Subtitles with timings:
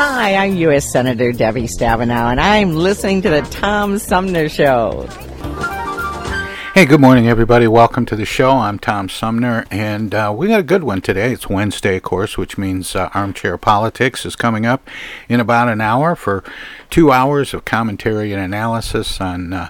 [0.00, 0.92] Hi, I'm U.S.
[0.92, 5.08] Senator Debbie Stabenow, and I'm listening to the Tom Sumner Show.
[6.72, 7.66] Hey, good morning, everybody.
[7.66, 8.52] Welcome to the show.
[8.52, 11.32] I'm Tom Sumner, and uh, we got a good one today.
[11.32, 14.88] It's Wednesday, of course, which means uh, Armchair Politics is coming up
[15.28, 16.44] in about an hour for
[16.90, 19.68] two hours of commentary and analysis on uh,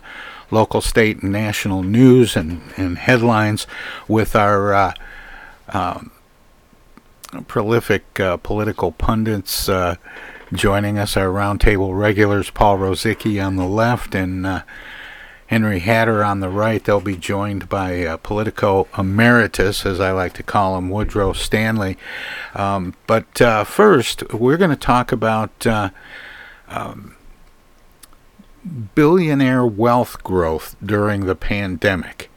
[0.51, 3.67] local, state, and national news and, and headlines
[4.07, 4.93] with our uh,
[5.69, 6.11] um,
[7.47, 9.97] prolific uh, political pundits uh,
[10.53, 14.63] joining us, our roundtable regulars, Paul Rosicki on the left and uh,
[15.49, 16.83] Henry Hatter on the right.
[16.83, 21.97] They'll be joined by uh, Politico Emeritus, as I like to call him, Woodrow Stanley.
[22.55, 25.91] Um, but uh, first, we're going to talk about uh,
[26.69, 27.17] um,
[28.95, 32.31] billionaire wealth growth during the pandemic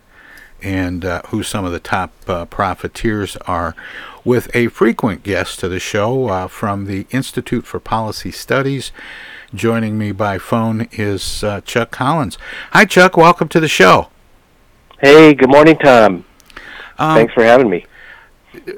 [0.62, 2.14] and who some of the top
[2.52, 3.76] profiteers are,
[4.24, 8.92] with a frequent guest to the show uh, from the Institute for Policy Studies.
[9.54, 12.38] Joining me by phone is uh, Chuck Collins.
[12.72, 13.18] Hi, Chuck.
[13.18, 14.10] Welcome to the show.
[15.00, 16.26] Hey, good morning, Tom.
[16.98, 17.86] Um, Thanks for having me.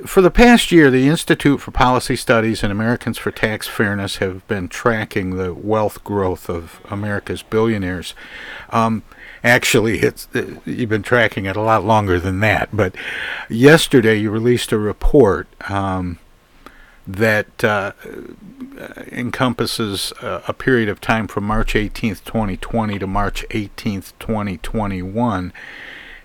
[0.06, 4.48] For the past year, the Institute for Policy Studies and Americans for Tax Fairness have
[4.48, 8.14] been tracking the wealth growth of America's billionaires.
[8.70, 9.02] Um,
[9.44, 12.70] actually, it's uh, you've been tracking it a lot longer than that.
[12.72, 12.96] But
[13.50, 16.20] yesterday, you released a report um,
[17.08, 17.94] that uh,
[19.12, 25.52] encompasses uh, a period of time from March 18th, 2020 to March 18th, 2021,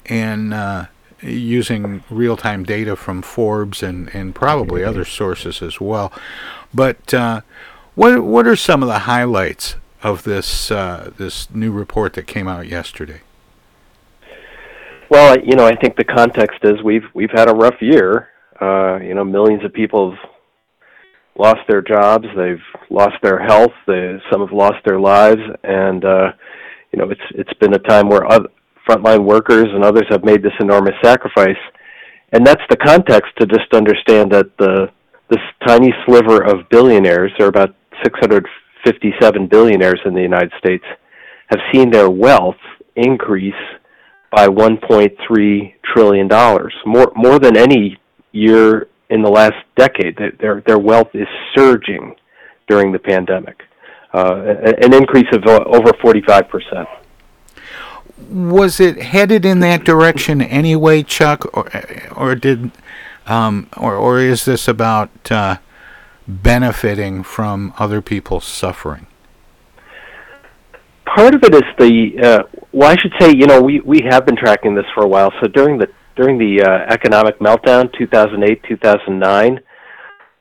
[0.04, 0.86] and uh,
[1.22, 6.12] using real-time data from Forbes and, and probably other sources as well.
[6.72, 7.40] But uh,
[7.94, 12.46] what what are some of the highlights of this uh, this new report that came
[12.46, 13.22] out yesterday?
[15.10, 18.28] Well, you know, I think the context is we've we've had a rough year.
[18.60, 20.30] Uh, you know, millions of people have
[21.36, 26.32] lost their jobs, they've lost their health, they, some have lost their lives, and uh,
[26.92, 28.48] you know, it's it's been a time where other,
[28.88, 31.58] frontline workers and others have made this enormous sacrifice.
[32.32, 34.90] And that's the context to just understand that the
[35.30, 40.84] this tiny sliver of billionaires, there are about 657 billionaires in the United States,
[41.48, 42.56] have seen their wealth
[42.96, 43.52] increase
[44.30, 47.98] by 1.3 trillion dollars, more more than any
[48.32, 50.18] year in the last decade.
[50.40, 52.14] Their their wealth is surging
[52.68, 53.62] during the pandemic,
[54.12, 54.42] uh,
[54.82, 56.88] an increase of over 45 percent.
[58.28, 61.70] Was it headed in that direction anyway, Chuck, or
[62.14, 62.70] or did
[63.26, 65.56] um, or or is this about uh,
[66.26, 69.06] benefiting from other people's suffering?
[71.06, 72.42] Part of it is the uh,
[72.72, 75.32] well, I should say, you know, we we have been tracking this for a while.
[75.40, 79.60] So during the during the uh, economic meltdown, 2008, 2009,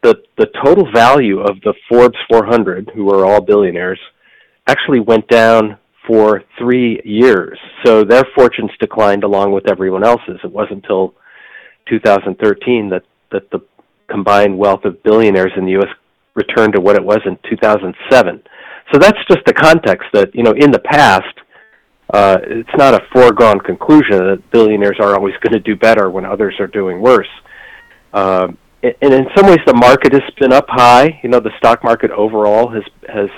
[0.04, 4.00] the the total value of the Forbes 400, who are all billionaires,
[4.68, 7.60] actually went down for three years.
[7.86, 10.40] So their fortunes declined along with everyone else's.
[10.44, 11.14] It wasn't until
[11.90, 13.60] 2013 that, that the
[14.10, 15.90] combined wealth of billionaires in the U.S.
[16.34, 18.42] returned to what it was in 2007.
[18.94, 21.26] So that's just the context that, you know, in the past,
[22.14, 26.24] uh, it's not a foregone conclusion that billionaires are always going to do better when
[26.24, 27.28] others are doing worse.
[28.14, 28.48] Uh,
[28.84, 31.20] and in some ways, the market has been up high.
[31.22, 33.30] You know, the stock market overall has has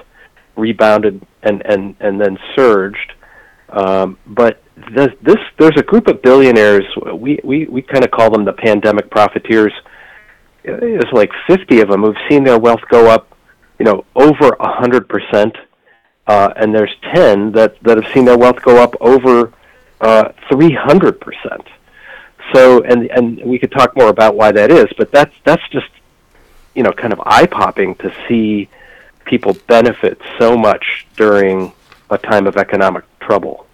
[0.60, 3.14] rebounded and and and then surged.
[3.70, 4.62] Um, but
[4.94, 6.86] this, this there's a group of billionaires.
[7.14, 9.74] We we we kind of call them the pandemic profiteers.
[10.64, 13.36] There's like 50 of them who've seen their wealth go up,
[13.80, 15.56] you know, over a hundred percent,
[16.28, 19.54] uh, and there's 10 that that have seen their wealth go up over
[20.02, 21.66] uh, 300 percent.
[22.54, 25.90] So, and and we could talk more about why that is, but that's that's just
[26.74, 28.70] you know kind of eye popping to see
[29.30, 31.72] people benefit so much during
[32.10, 33.68] a time of economic trouble.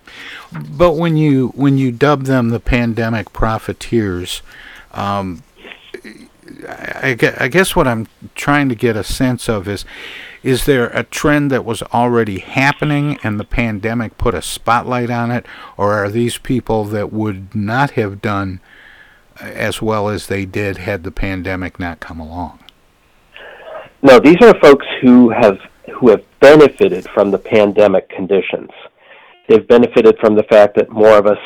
[0.52, 4.42] But when you when you dub them the pandemic profiteers,
[4.92, 5.44] um,
[6.68, 9.86] I, I guess what I'm trying to get a sense of is
[10.44, 15.32] is there a trend that was already happening and the pandemic put a spotlight on
[15.32, 18.60] it, or are these people that would not have done
[19.40, 22.60] as well as they did had the pandemic not come along?
[24.02, 25.58] No, these are folks who have
[26.00, 28.70] who have benefited from the pandemic conditions.
[29.48, 31.38] They've benefited from the fact that more of us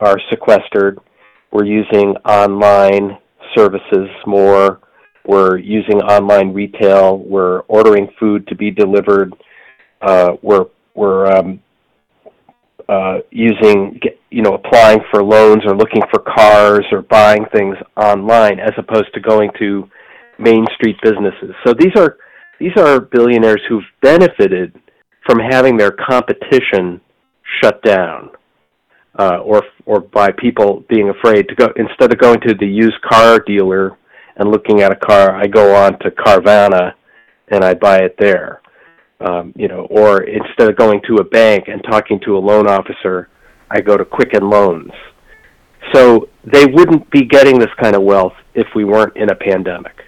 [0.00, 0.98] are sequestered.
[1.50, 3.18] We're using online
[3.54, 4.80] services more.
[5.24, 7.18] We're using online retail.
[7.18, 9.34] We're ordering food to be delivered.
[10.00, 11.60] Uh, we're we're um,
[12.88, 14.00] uh, using
[14.30, 19.12] you know applying for loans or looking for cars or buying things online as opposed
[19.14, 19.88] to going to
[20.38, 21.54] main street businesses.
[21.66, 22.16] So these are
[22.58, 24.74] these are billionaires who've benefited
[25.26, 27.00] from having their competition
[27.60, 28.30] shut down,
[29.18, 33.00] uh, or or by people being afraid to go instead of going to the used
[33.02, 33.96] car dealer
[34.36, 36.92] and looking at a car, I go on to Carvana
[37.48, 38.60] and I buy it there.
[39.18, 42.66] Um, you know, or instead of going to a bank and talking to a loan
[42.66, 43.30] officer,
[43.70, 44.92] I go to Quicken Loans.
[45.94, 50.05] So they wouldn't be getting this kind of wealth if we weren't in a pandemic.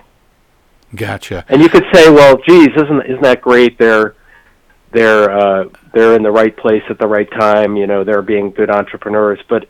[0.95, 1.45] Gotcha.
[1.49, 3.79] And you could say, well, geez, isn't isn't that great?
[3.79, 4.15] They're
[4.91, 7.77] they're uh, they're in the right place at the right time.
[7.77, 9.39] You know, they're being good entrepreneurs.
[9.49, 9.69] But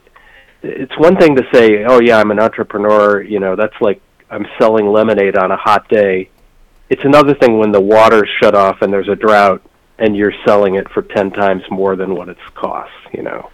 [0.62, 3.22] it's one thing to say, oh yeah, I'm an entrepreneur.
[3.22, 4.00] You know, that's like
[4.30, 6.30] I'm selling lemonade on a hot day.
[6.88, 9.62] It's another thing when the water's shut off and there's a drought
[9.98, 12.94] and you're selling it for ten times more than what it's costs.
[13.12, 13.50] You know,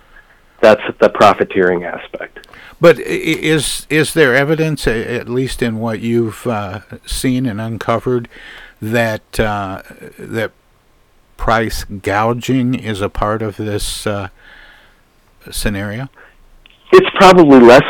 [0.65, 2.47] that's the profiteering aspect.
[2.81, 8.29] But is is there evidence, at least in what you've uh, seen and uncovered,
[8.81, 9.83] that uh,
[10.19, 10.53] that
[11.37, 14.29] price gouging is a part of this uh,
[15.51, 16.09] scenario?
[16.97, 17.83] It's probably less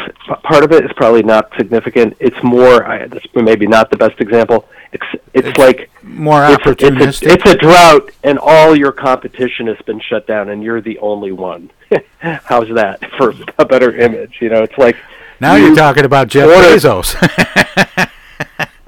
[0.44, 0.82] part of it.
[0.82, 2.16] It's probably not significant.
[2.20, 2.87] It's more.
[2.87, 4.66] I, this maybe not the best example.
[4.92, 7.02] It's it's, it's like more opportunistic.
[7.02, 10.49] It's a, it's, a, it's a drought, and all your competition has been shut down,
[10.49, 11.70] and you're the only one.
[12.18, 14.38] How's that for a better image?
[14.40, 14.96] You know, it's like
[15.38, 18.11] now you, are talking about Jeff order, Bezos.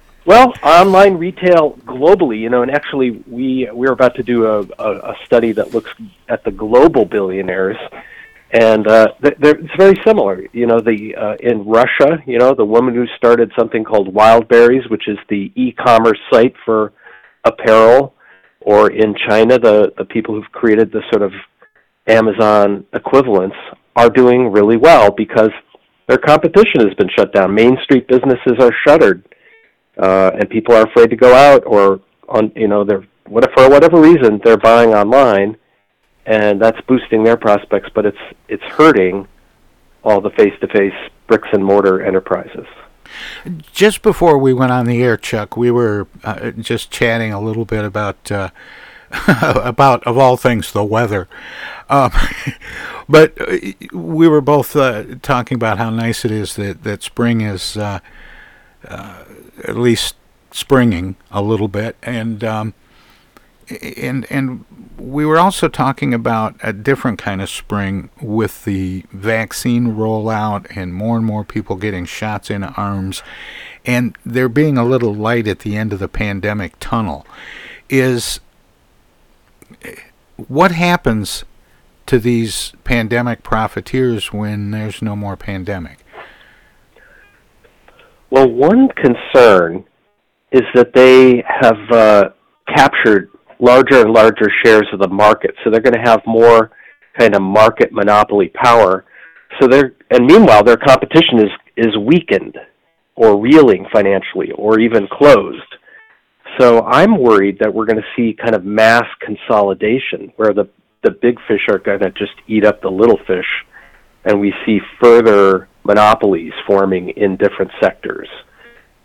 [0.25, 5.11] well, online retail globally, you know, and actually we we're about to do a, a,
[5.11, 5.90] a study that looks
[6.28, 7.76] at the global billionaires
[8.52, 10.42] and uh, they're, it's very similar.
[10.52, 14.88] You know, the uh, in Russia, you know, the woman who started something called Wildberries,
[14.90, 16.92] which is the e-commerce site for
[17.44, 18.14] apparel,
[18.60, 21.32] or in China, the the people who've created the sort of
[22.06, 23.56] Amazon equivalents
[23.96, 25.50] are doing really well because
[26.06, 27.52] their competition has been shut down.
[27.52, 29.26] Main street businesses are shuttered,
[30.00, 33.68] uh, and people are afraid to go out, or on you know, they're what for
[33.68, 35.56] whatever reason they're buying online
[36.26, 38.18] and that's boosting their prospects, but it's
[38.49, 39.28] it's hurting
[40.02, 42.66] all the face-to-face bricks and mortar enterprises.
[43.73, 47.64] Just before we went on the air, Chuck, we were uh, just chatting a little
[47.64, 48.50] bit about uh,
[49.28, 51.28] about of all things the weather,
[51.88, 52.11] um,
[53.09, 53.56] but uh,
[53.92, 58.00] we were both uh, talking about how nice it is that that spring is uh,
[58.88, 59.25] uh,
[59.64, 60.16] at least
[60.50, 62.75] springing a little bit, and um,
[63.97, 64.64] and and
[64.98, 70.94] we were also talking about a different kind of spring with the vaccine rollout and
[70.94, 73.22] more and more people getting shots in arms
[73.84, 77.26] and there being a little light at the end of the pandemic tunnel
[77.88, 78.40] is
[80.36, 81.44] what happens
[82.06, 86.04] to these pandemic profiteers when there's no more pandemic?
[88.30, 89.84] Well, one concern
[90.52, 92.30] is that they have uh,
[92.74, 96.70] captured larger and larger shares of the market, so they're going to have more
[97.18, 99.04] kind of market monopoly power.
[99.60, 102.56] So they're and meanwhile their competition is is weakened
[103.14, 105.62] or reeling financially or even closed.
[106.58, 110.68] So I'm worried that we're going to see kind of mass consolidation where the
[111.02, 113.46] the big fish are going to just eat up the little fish
[114.25, 118.28] and we see further monopolies forming in different sectors.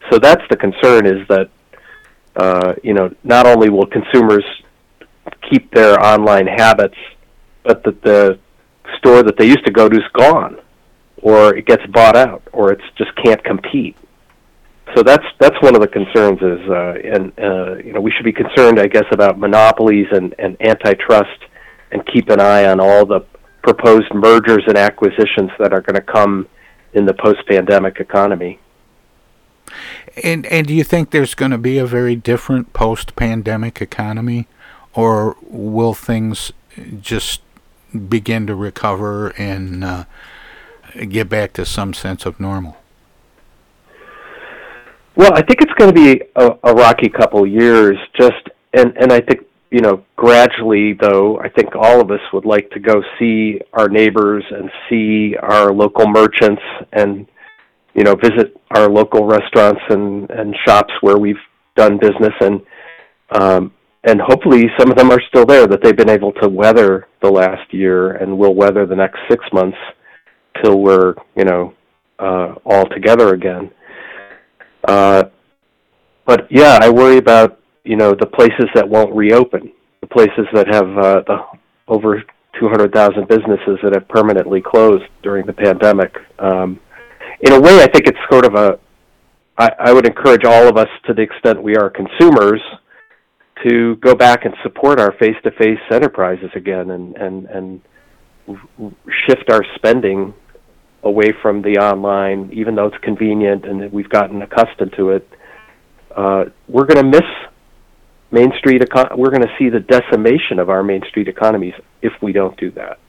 [0.10, 1.50] So that's the concern is that
[2.35, 4.45] uh, you know not only will consumers
[5.50, 6.97] keep their online habits,
[7.63, 8.39] but that the
[8.97, 10.57] store that they used to go to is gone,
[11.21, 13.95] or it gets bought out, or it just can't compete.
[14.95, 18.25] So that's that's one of the concerns is, uh, and uh, you know we should
[18.25, 21.39] be concerned, I guess, about monopolies and, and antitrust,
[21.91, 23.21] and keep an eye on all the
[23.63, 26.47] proposed mergers and acquisitions that are going to come
[26.93, 28.59] in the post-pandemic economy.
[30.24, 34.48] And and do you think there's going to be a very different post-pandemic economy,
[34.94, 36.51] or will things
[37.00, 37.42] just
[38.10, 40.06] begin to recover and uh,
[41.10, 42.78] get back to some sense of normal?
[45.16, 47.98] Well, I think it's going to be a, a rocky couple years.
[48.18, 52.46] Just and and I think you know gradually, though, I think all of us would
[52.46, 56.62] like to go see our neighbors and see our local merchants
[56.94, 57.28] and
[57.93, 61.36] you know, visit our local restaurants and, and shops where we've
[61.75, 62.62] done business and
[63.31, 67.07] um, and hopefully some of them are still there that they've been able to weather
[67.21, 69.77] the last year and will weather the next six months
[70.62, 71.74] till we're you know
[72.19, 73.71] uh, all together again.
[74.88, 75.24] Uh,
[76.25, 79.71] but yeah, I worry about you know the places that won't reopen,
[80.01, 81.38] the places that have uh, the
[81.88, 82.24] over
[82.60, 86.15] 200,000 businesses that have permanently closed during the pandemic.
[86.39, 86.79] Um,
[87.41, 88.79] in a way, I think it's sort of a.
[89.57, 92.62] I, I would encourage all of us, to the extent we are consumers,
[93.67, 97.81] to go back and support our face-to-face enterprises again, and and and
[99.27, 100.33] shift our spending
[101.03, 105.27] away from the online, even though it's convenient and we've gotten accustomed to it.
[106.15, 107.27] Uh, we're going to miss
[108.31, 108.81] Main Street.
[108.81, 112.57] Econ- we're going to see the decimation of our Main Street economies if we don't
[112.60, 113.00] do that.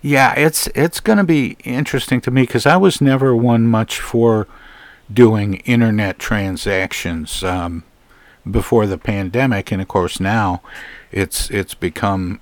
[0.00, 4.00] Yeah, it's it's going to be interesting to me because I was never one much
[4.00, 4.46] for
[5.12, 7.82] doing internet transactions um,
[8.48, 10.62] before the pandemic, and of course now
[11.10, 12.40] it's it's become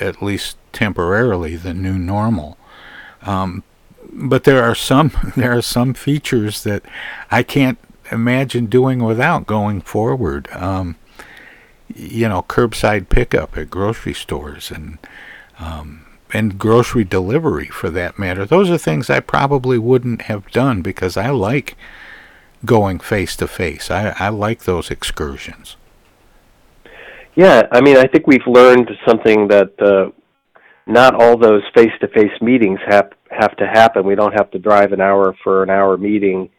[0.00, 2.58] at least temporarily the new normal.
[3.22, 3.62] Um,
[4.12, 6.82] but there are some there are some features that
[7.30, 7.78] I can't
[8.12, 10.48] imagine doing without going forward.
[10.52, 10.96] Um,
[11.94, 14.98] you know, curbside pickup at grocery stores and
[15.58, 18.44] um, and grocery delivery for that matter.
[18.44, 21.76] Those are things I probably wouldn't have done because I like
[22.64, 23.90] going face to face.
[23.90, 25.76] I like those excursions.
[27.34, 30.10] Yeah, I mean, I think we've learned something that uh,
[30.86, 34.04] not all those face to face meetings have have to happen.
[34.04, 36.50] We don't have to drive an hour for an hour meeting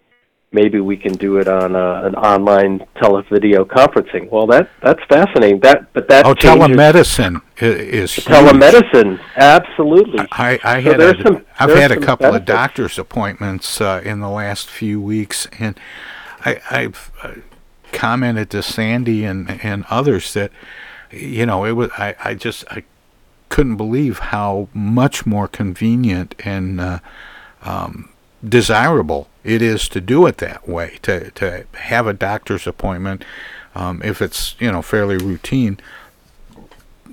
[0.51, 4.29] maybe we can do it on uh, an online televideo conferencing.
[4.29, 5.59] Well, that that's fascinating.
[5.59, 9.19] That but that oh, telemedicine is telemedicine.
[9.35, 10.25] Absolutely.
[10.31, 12.41] I, I had so a, some, I've had a couple benefits.
[12.41, 15.79] of doctor's appointments uh, in the last few weeks, and
[16.45, 17.33] I, I've uh,
[17.91, 20.51] commented to Sandy and and others that
[21.11, 22.83] you know it was I I just I
[23.49, 26.99] couldn't believe how much more convenient and uh,
[27.63, 28.09] um,
[28.47, 33.23] desirable it is to do it that way, to, to have a doctor's appointment,
[33.75, 35.79] um, if it's, you know, fairly routine,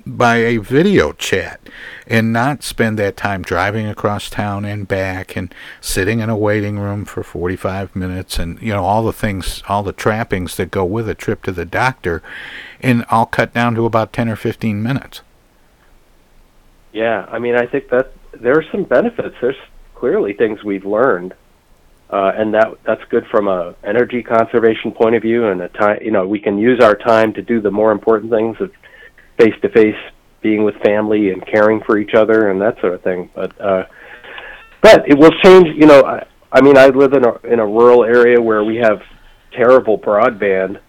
[0.07, 1.61] by a video chat
[2.07, 6.79] and not spend that time driving across town and back and sitting in a waiting
[6.79, 10.85] room for 45 minutes and, you know, all the things, all the trappings that go
[10.85, 12.23] with a trip to the doctor
[12.81, 15.23] and all cut down to about 10 or 15 minutes.
[16.93, 19.35] Yeah, I mean, I think that there are some benefits.
[19.41, 19.57] There's
[19.97, 21.35] clearly things we've learned
[22.11, 25.99] uh, and that that's good from a energy conservation point of view and a time
[26.03, 28.71] you know we can use our time to do the more important things of
[29.39, 29.97] face to face
[30.43, 33.31] being with family and caring for each other and that sort of thing.
[33.35, 33.85] But uh
[34.83, 37.67] but it will change you know I, I mean I live in a in a
[37.67, 39.01] rural area where we have
[39.53, 40.81] terrible broadband.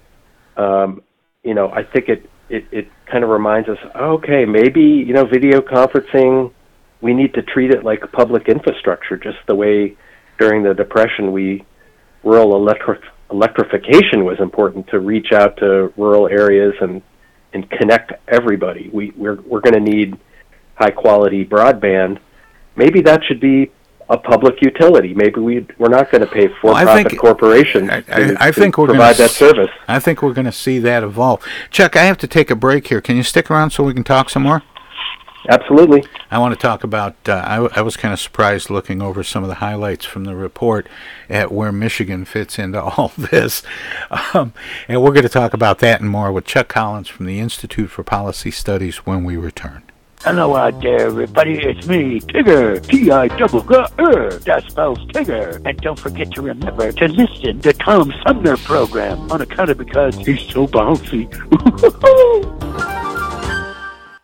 [0.56, 1.02] Um
[1.44, 5.26] you know I think it it, it kind of reminds us, okay, maybe you know,
[5.26, 6.52] video conferencing,
[7.02, 9.98] we need to treat it like public infrastructure, just the way
[10.38, 11.64] during the depression we
[12.24, 13.02] rural electric
[13.32, 17.02] electrification was important to reach out to rural areas and
[17.54, 18.90] and connect everybody.
[18.92, 20.18] We we're we're going to need
[20.76, 22.20] high quality broadband.
[22.76, 23.72] Maybe that should be
[24.10, 25.14] a public utility.
[25.14, 28.48] Maybe we we're not going to pay for Well, profit think- corporations I, to, I,
[28.48, 29.70] I think we're provide gonna that service.
[29.88, 31.46] I think we're going to see that evolve.
[31.72, 33.02] Chuck, I have to take a break here.
[33.02, 34.64] Can you stick around so we can talk some more?
[35.50, 36.04] Absolutely.
[36.30, 37.16] I want to talk about.
[37.28, 40.26] Uh, I, w- I was kind of surprised looking over some of the highlights from
[40.26, 40.88] the report
[41.30, 43.64] at where Michigan fits into all this,
[44.34, 44.54] um,
[44.88, 47.90] and we're going to talk about that and more with Chuck Collins from the Institute
[47.90, 49.84] for Policy Studies when we return.
[50.24, 51.60] Hello out there, everybody.
[51.60, 52.86] It's me, Tigger.
[52.86, 54.32] T-I double G R.
[54.32, 55.62] That spells Tigger.
[55.64, 60.16] And don't forget to remember to listen to Tom Sumner program on account of because
[60.18, 61.28] he's so bouncy.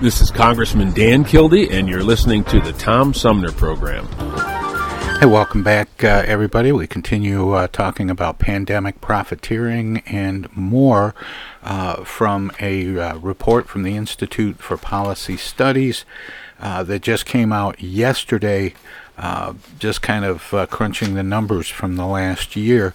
[0.00, 4.06] This is Congressman Dan Kildee, and you're listening to the Tom Sumner Program.
[5.20, 6.72] Hey, welcome back, uh, everybody.
[6.72, 11.14] We continue uh, talking about pandemic profiteering and more
[11.62, 16.06] uh, from a uh, report from the Institute for Policy Studies
[16.60, 18.72] uh, that just came out yesterday.
[19.18, 22.94] Uh, just kind of crunching the numbers from the last year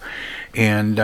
[0.56, 0.96] and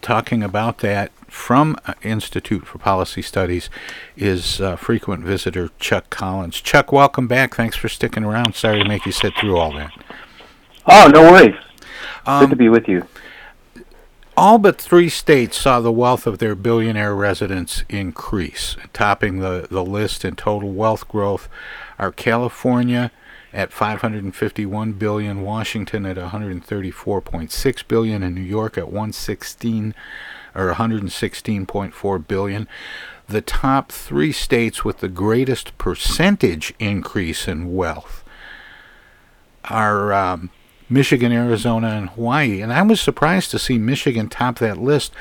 [0.00, 3.70] talking about that from Institute for Policy Studies
[4.16, 6.60] is frequent visitor Chuck Collins.
[6.60, 7.54] Chuck, welcome back.
[7.54, 8.54] Thanks for sticking around.
[8.54, 9.92] Sorry to make you sit through all that.
[10.86, 11.56] Oh, no worries.
[12.26, 13.06] Um, Good to be with you.
[14.36, 18.76] All but three states saw the wealth of their billionaire residents increase.
[18.92, 21.48] Topping the, the list in total wealth growth
[21.98, 23.10] are California
[23.52, 29.94] at 551 billion, Washington at 134.6 billion, and New York at 116
[30.54, 32.68] or 116.4 billion.
[33.28, 38.24] The top three states with the greatest percentage increase in wealth
[39.64, 40.50] are um,
[40.88, 42.60] Michigan, Arizona, and Hawaii.
[42.60, 45.12] And I was surprised to see Michigan top that list.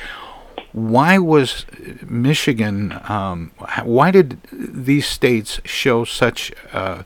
[0.72, 1.66] Why was
[2.04, 3.00] Michigan?
[3.08, 3.52] Um,
[3.84, 7.04] why did these states show such uh,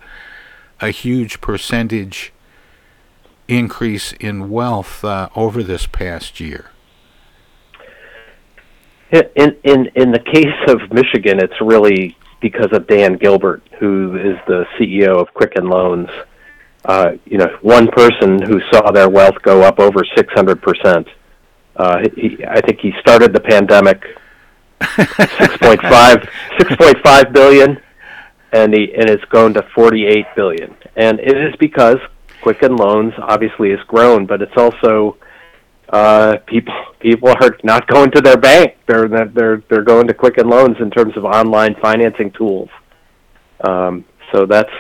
[0.80, 2.32] a huge percentage
[3.48, 6.73] increase in wealth uh, over this past year?
[9.14, 14.38] In in in the case of Michigan, it's really because of Dan Gilbert, who is
[14.48, 16.10] the CEO of Quicken Loans
[16.86, 21.08] uh, you know, one person who saw their wealth go up over 600%.
[21.76, 22.04] Uh,
[22.48, 24.04] I think he started the pandemic
[24.82, 27.82] 6.5 6.5 billion
[28.52, 30.76] and he and it's grown to 48 billion.
[30.96, 31.98] And it is because
[32.42, 35.18] Quicken Loans obviously has grown, but it's also
[35.94, 38.78] uh, people people are not going to their bank.
[38.88, 42.70] They're they're they're going to Quicken Loans in terms of online financing tools.
[43.66, 44.72] Um, so that's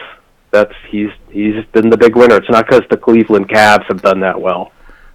[0.52, 2.38] that's he's he's been the big winner.
[2.38, 4.72] It's not because the Cleveland Cavs have done that well.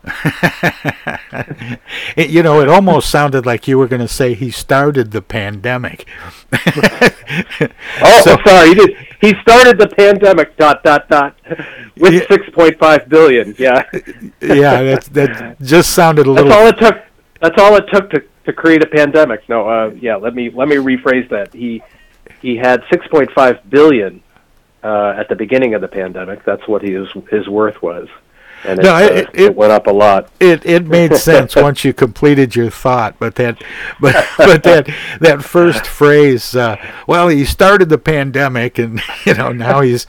[2.17, 5.23] it, you know, it almost sounded like you were going to say he started the
[5.23, 6.07] pandemic.
[6.53, 8.97] oh, so, sorry, he did.
[9.21, 10.57] He started the pandemic.
[10.57, 11.37] Dot dot dot.
[11.97, 13.55] With yeah, six point five billion.
[13.59, 13.85] Yeah.
[14.41, 16.49] yeah, that that just sounded a little.
[16.49, 17.05] That's all it took.
[17.41, 19.49] That's all it took to to create a pandemic.
[19.49, 20.17] No, uh, yeah.
[20.17, 21.53] Let me let me rephrase that.
[21.53, 21.83] He
[22.41, 24.23] he had six point five billion
[24.83, 26.45] uh, at the beginning of the pandemic.
[26.45, 28.09] That's what his his worth was,
[28.65, 30.31] and it, no, it, uh, it, it went up a lot.
[30.41, 33.63] It it made sense once you completed your thought, but that
[34.01, 34.89] but but that
[35.21, 36.55] that first phrase.
[36.55, 40.07] Uh, well, he started the pandemic, and you know now he's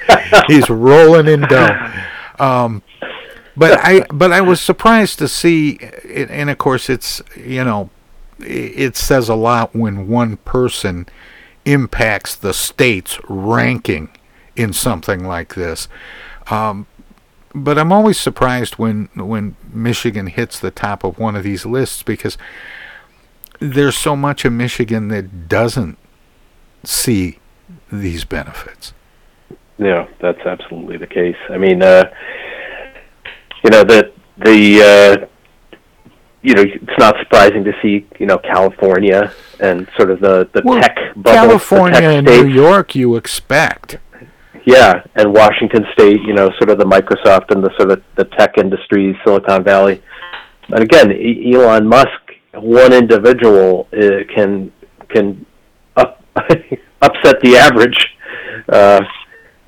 [0.48, 1.92] he's rolling in dough.
[2.40, 2.84] Um,
[3.56, 7.90] but I but I was surprised to see, and of course it's you know
[8.40, 11.08] it says a lot when one person
[11.66, 14.10] impacts the state's ranking
[14.56, 15.88] in something like this.
[16.50, 16.88] Um,
[17.54, 22.04] but I'm always surprised when when Michigan hits the top of one of these lists
[22.04, 22.38] because
[23.60, 25.98] there's so much of Michigan that doesn't
[26.84, 27.40] see
[27.92, 28.94] these benefits.
[29.78, 31.38] Yeah, that's absolutely the case.
[31.50, 32.12] I mean, uh,
[33.64, 34.82] you know that the
[35.22, 35.26] uh,
[36.42, 40.62] you know it's not surprising to see you know California and sort of the the
[40.64, 41.24] well, tech bubble.
[41.24, 43.98] California tech and New York, you expect.
[44.66, 48.26] Yeah, and Washington State, you know, sort of the Microsoft and the sort of the
[48.38, 50.02] tech industry, Silicon Valley.
[50.70, 52.10] And again, Elon Musk,
[52.54, 54.72] one individual uh, can
[55.10, 55.46] can
[55.96, 56.24] up,
[57.02, 57.98] upset the average.
[58.68, 59.02] Uh,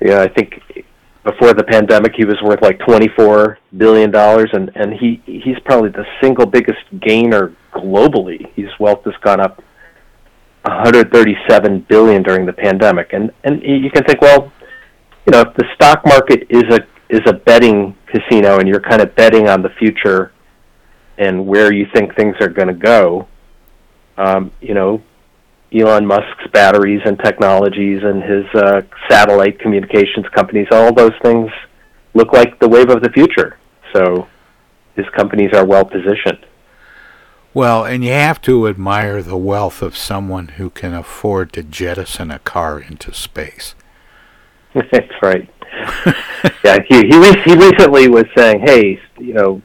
[0.00, 0.60] yeah, I think
[1.24, 5.90] before the pandemic, he was worth like twenty-four billion dollars, and and he he's probably
[5.90, 8.52] the single biggest gainer globally.
[8.54, 9.62] His wealth has gone up
[10.64, 14.52] 137 billion during the pandemic, and and you can think, well,
[15.26, 19.02] you know, if the stock market is a is a betting casino and you're kind
[19.02, 20.32] of betting on the future
[21.18, 23.28] and where you think things are going to go,
[24.16, 25.02] um, you know,
[25.74, 31.50] Elon Musk's batteries and technologies and his uh, satellite communications companies, all those things
[32.14, 33.58] look like the wave of the future.
[33.92, 34.26] So
[34.96, 36.46] his companies are well positioned.
[37.54, 42.30] Well, and you have to admire the wealth of someone who can afford to jettison
[42.30, 43.74] a car into space.
[44.92, 45.48] That's right.
[46.64, 49.62] yeah, he he he recently was saying, "Hey, you know,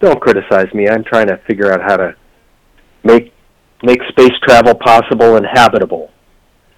[0.00, 0.88] don't criticize me.
[0.88, 2.14] I'm trying to figure out how to
[3.04, 3.32] make
[3.82, 6.10] make space travel possible and habitable."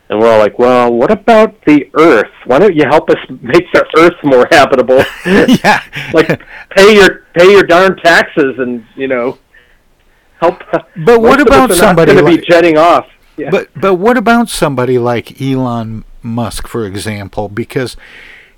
[0.09, 2.33] And we're all like, "Well, what about the Earth?
[2.47, 4.99] Why don't you help us make the Earth more habitable?
[5.65, 9.39] yeah, like pay your pay your darn taxes and you know
[10.41, 10.63] help.
[11.05, 13.07] But what about somebody going to be jetting off?
[13.37, 13.51] Yeah.
[13.51, 17.49] But but what about somebody like Elon Musk, for example?
[17.49, 17.97] Because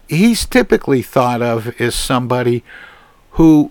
[0.09, 2.65] he's typically thought of as somebody
[3.33, 3.71] who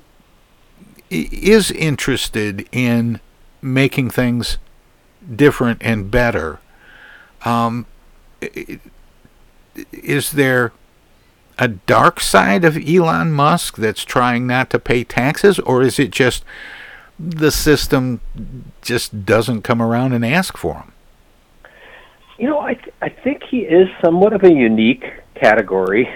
[1.09, 3.19] is interested in
[3.61, 4.57] making things
[5.35, 6.59] different and better.
[7.43, 7.85] Um,
[9.91, 10.71] is there
[11.57, 16.11] a dark side of Elon Musk that's trying not to pay taxes, or is it
[16.11, 16.45] just
[17.19, 18.21] the system
[18.81, 20.93] just doesn't come around and ask for them?
[22.39, 25.03] You know, I th- I think he is somewhat of a unique
[25.35, 26.09] category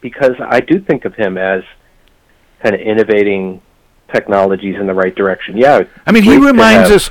[0.00, 1.62] because I do think of him as
[2.62, 3.62] kind of innovating
[4.12, 5.56] technologies in the right direction.
[5.56, 5.84] Yeah.
[6.06, 7.10] I mean, he reminds us,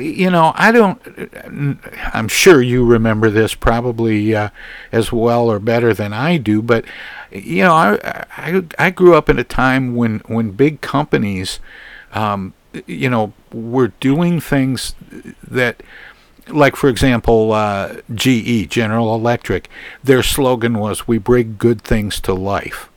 [0.00, 1.00] you know, I don't,
[2.14, 4.50] I'm sure you remember this probably uh,
[4.92, 6.84] as well or better than I do, but,
[7.32, 11.58] you know, I, I, I grew up in a time when, when big companies,
[12.12, 12.54] um,
[12.86, 14.94] you know, were doing things
[15.42, 15.82] that,
[16.48, 19.68] like for example, uh, GE, General Electric,
[20.02, 22.90] their slogan was "We bring good things to life,"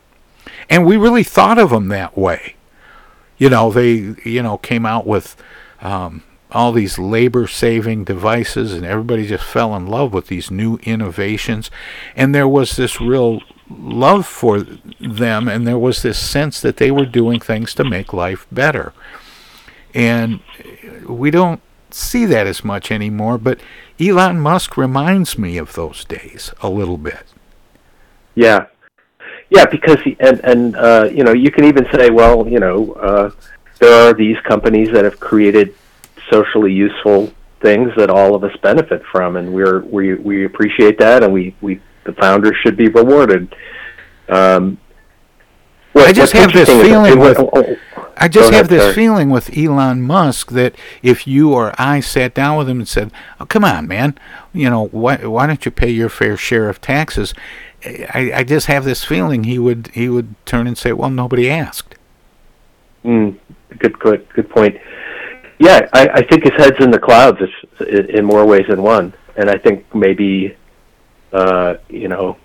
[0.69, 2.55] and we really thought of them that way.
[3.37, 5.35] You know, they you know came out with
[5.81, 11.69] um, all these labor-saving devices, and everybody just fell in love with these new innovations,
[12.15, 14.61] and there was this real love for
[14.99, 18.93] them, and there was this sense that they were doing things to make life better.
[19.93, 20.41] And
[21.07, 21.61] we don't
[21.95, 23.59] see that as much anymore, but
[23.99, 27.23] Elon Musk reminds me of those days a little bit.
[28.35, 28.67] Yeah.
[29.49, 33.31] Yeah, because and and uh, you know you can even say, well, you know, uh,
[33.79, 35.75] there are these companies that have created
[36.31, 37.31] socially useful
[37.61, 41.55] things that all of us benefit from, and we're we we appreciate that, and we
[41.61, 43.55] we the founders should be rewarded.
[44.27, 44.79] Um,
[45.95, 47.75] what, I just have this feeling with oh, oh,
[48.17, 52.57] I just have this feeling with Elon Musk that if you or I sat down
[52.57, 54.17] with him and said, "Oh, come on, man,
[54.53, 57.33] you know, why why don't you pay your fair share of taxes?"
[57.85, 61.49] I, I just have this feeling he would he would turn and say, "Well, nobody
[61.49, 61.95] asked."
[63.05, 63.37] Mm,
[63.77, 64.77] good, good, good point.
[65.59, 67.39] Yeah, I, I think his head's in the clouds
[67.87, 70.57] in more ways than one, and I think maybe,
[71.31, 72.35] uh, you know,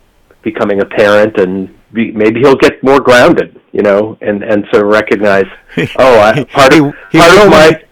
[0.43, 4.85] becoming a parent and be, maybe he'll get more grounded, you know, and and so
[4.85, 5.47] recognize,
[5.99, 7.83] oh, I, part of he, part of my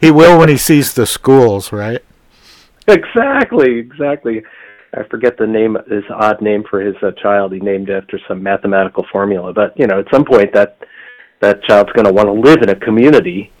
[0.00, 2.02] he will when he sees the schools, right?
[2.88, 4.42] Exactly, exactly.
[4.94, 7.52] I forget the name, his odd name for his uh, child.
[7.52, 10.78] He named after some mathematical formula, but you know, at some point that
[11.40, 13.52] that child's going to want to live in a community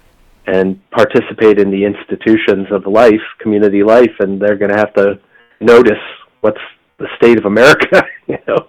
[0.46, 5.18] and participate in the institutions of life, community life, and they're going to have to
[5.60, 6.02] notice
[6.40, 6.60] what's
[6.98, 8.68] the state of America, you know.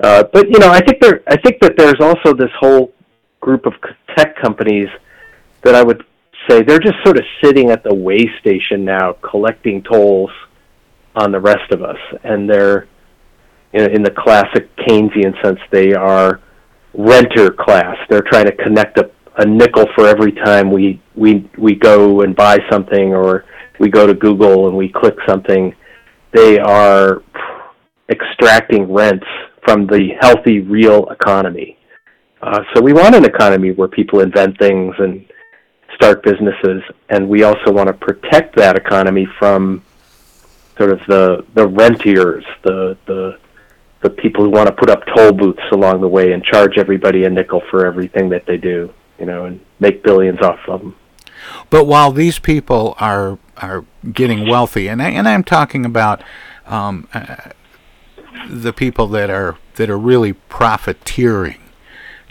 [0.00, 2.92] Uh, but you know, I think there, I think that there's also this whole
[3.40, 3.74] group of
[4.16, 4.88] tech companies
[5.62, 6.04] that I would
[6.48, 10.30] say they're just sort of sitting at the way station now, collecting tolls
[11.14, 12.86] on the rest of us, and they're
[13.72, 16.40] you know, in the classic Keynesian sense, they are
[16.94, 17.96] renter class.
[18.08, 22.34] They're trying to connect a, a nickel for every time we we we go and
[22.34, 23.44] buy something, or
[23.78, 25.74] we go to Google and we click something.
[26.32, 27.22] They are
[28.08, 29.26] extracting rents
[29.62, 31.78] from the healthy, real economy.
[32.42, 35.26] Uh, so we want an economy where people invent things and
[35.94, 39.82] start businesses, and we also want to protect that economy from
[40.78, 43.38] sort of the the rentiers, the the
[44.02, 47.24] the people who want to put up toll booths along the way and charge everybody
[47.24, 50.96] a nickel for everything that they do, you know, and make billions off of them.
[51.68, 56.22] But while these people are are getting wealthy, and I, and I'm talking about
[56.66, 57.36] um, uh,
[58.48, 61.60] the people that are that are really profiteering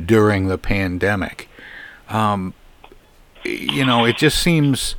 [0.03, 1.49] during the pandemic.
[2.09, 2.53] Um,
[3.43, 4.95] you know, it just seems.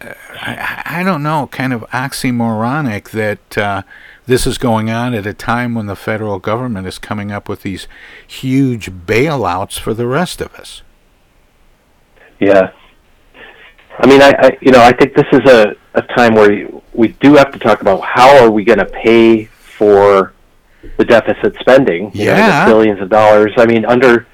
[0.00, 3.82] I, I don't know, kind of oxymoronic that uh,
[4.26, 7.62] this is going on at a time when the federal government is coming up with
[7.62, 7.88] these
[8.26, 10.82] huge bailouts for the rest of us.
[12.38, 12.72] Yeah,
[13.98, 17.08] I mean, I, I you know I think this is a, a time where we
[17.08, 20.34] do have to talk about how are we going to pay for
[20.98, 22.10] the deficit spending.
[22.14, 23.52] You yeah, know, billions of dollars.
[23.56, 24.26] I mean, under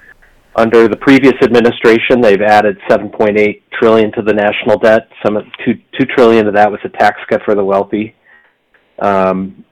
[0.56, 5.08] under the previous administration, they've added 7.8 trillion to the national debt.
[5.24, 8.14] Some two two trillion of that was a tax cut for the wealthy.
[8.98, 9.64] Um,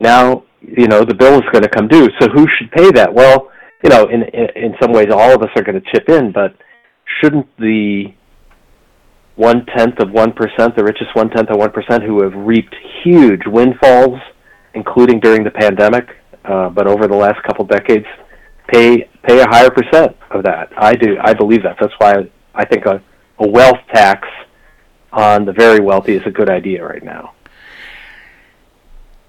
[0.00, 2.08] now, you know, the bill is going to come due.
[2.20, 3.12] So who should pay that?
[3.12, 3.50] Well,
[3.82, 6.32] you know, in in, in some ways, all of us are going to chip in,
[6.32, 6.54] but
[7.20, 8.12] shouldn't the
[9.36, 12.74] one tenth of one percent, the richest one tenth of one percent, who have reaped
[13.04, 14.18] huge windfalls
[14.76, 16.06] including during the pandemic,
[16.44, 18.06] uh, but over the last couple decades,
[18.68, 20.70] pay pay a higher percent of that.
[20.76, 21.16] I do.
[21.20, 21.76] I believe that.
[21.80, 23.02] That's why I think a,
[23.38, 24.28] a wealth tax
[25.12, 27.32] on the very wealthy is a good idea right now.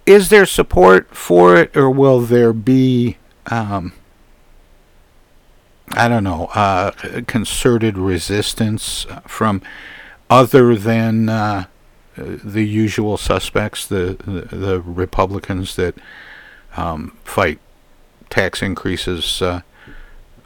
[0.05, 3.93] Is there support for it, or will there be, um,
[5.91, 6.91] I don't know, uh,
[7.27, 9.61] concerted resistance from
[10.29, 11.65] other than uh,
[12.17, 15.95] the usual suspects, the, the, Republicans that
[16.75, 17.59] um, fight
[18.29, 19.61] tax increases uh,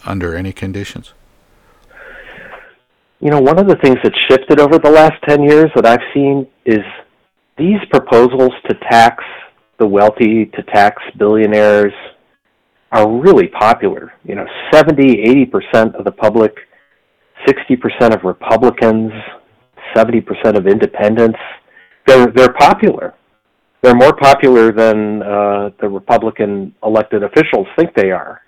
[0.06, 1.14] under any conditions?
[3.20, 6.02] You know, one of the things that shifted over the last 10 years that I've
[6.14, 6.80] seen is
[7.58, 9.24] these proposals to tax
[9.78, 11.94] the wealthy, to tax billionaires,
[12.92, 14.14] are really popular.
[14.24, 16.56] You know, 70, 80% of the public,
[17.48, 19.12] 60% of Republicans,
[19.96, 21.40] 70% of independents,
[22.06, 23.14] they're, they're popular.
[23.82, 28.42] They're more popular than uh, the Republican elected officials think they are.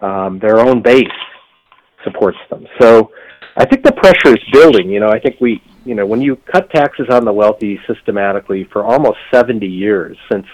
[0.00, 1.06] Um, their own base
[2.02, 2.66] supports them.
[2.80, 3.12] So
[3.56, 4.88] I think the pressure is building.
[4.88, 8.64] You know, I think we, you know, when you cut taxes on the wealthy systematically
[8.64, 10.46] for almost 70 years since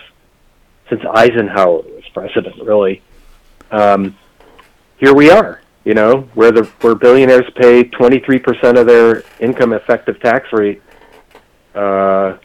[0.89, 3.03] since Eisenhower was president, really,
[3.73, 4.17] um,
[4.99, 5.61] here we are.
[5.85, 10.83] You know, where the where billionaires pay 23% of their income effective tax rate,
[11.77, 12.39] uh,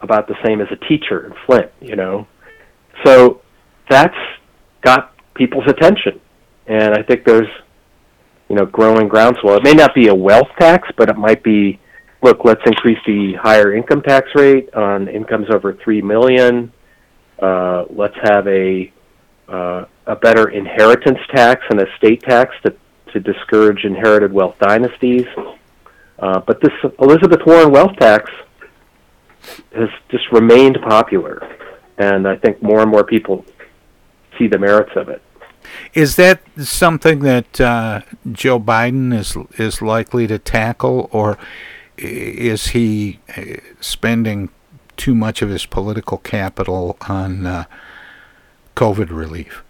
[0.00, 1.70] about the same as a teacher in Flint.
[1.80, 2.26] You know,
[3.04, 3.42] so
[3.88, 4.16] that's
[4.82, 6.20] got people's attention,
[6.66, 7.48] and I think there's
[8.52, 9.56] you know, growing groundswell.
[9.56, 11.80] It may not be a wealth tax, but it might be,
[12.22, 16.70] look, let's increase the higher income tax rate on incomes over three million.
[17.40, 18.92] Uh, let's have a
[19.48, 22.74] uh, a better inheritance tax and estate tax to
[23.14, 25.24] to discourage inherited wealth dynasties.
[26.18, 28.30] Uh, but this Elizabeth Warren wealth tax
[29.74, 31.56] has just remained popular,
[31.98, 33.44] and I think more and more people
[34.38, 35.22] see the merits of it.
[35.94, 38.00] Is that something that uh,
[38.30, 41.38] Joe Biden is is likely to tackle, or
[41.96, 44.50] is he uh, spending
[44.96, 47.64] too much of his political capital on uh,
[48.76, 49.62] COVID relief?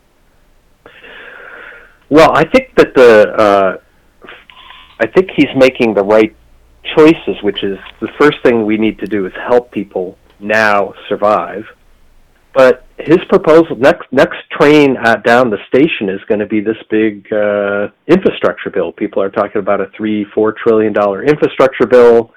[2.09, 3.77] Well, I think that the uh,
[5.01, 6.35] I think he's making the right
[6.97, 11.65] choices, which is the first thing we need to do is help people now survive
[12.55, 16.77] but his proposal next next train uh, down the station is going to be this
[16.91, 18.93] big uh, infrastructure bill.
[18.93, 22.33] People are talking about a three four trillion dollar infrastructure bill,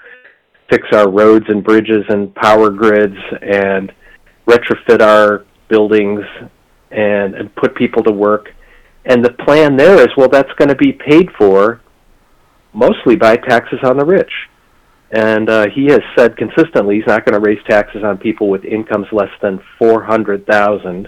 [0.69, 3.91] fix our roads and bridges and power grids, and
[4.47, 6.23] retrofit our buildings
[6.91, 8.53] and, and put people to work.
[9.05, 11.81] And the plan there is well, that's going to be paid for
[12.75, 14.31] mostly by taxes on the rich.
[15.11, 18.65] And uh, he has said consistently he's not going to raise taxes on people with
[18.65, 21.07] incomes less than four hundred thousand.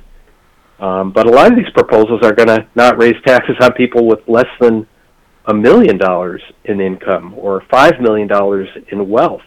[0.79, 4.07] Um, but a lot of these proposals are going to not raise taxes on people
[4.07, 4.87] with less than
[5.47, 9.41] a million dollars in income or five million dollars in wealth.